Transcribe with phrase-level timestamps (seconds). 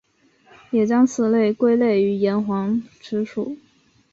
[0.71, 3.55] 也将此类归类于岩黄蓍属。